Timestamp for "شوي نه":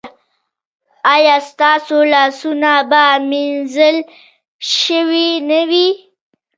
4.81-5.61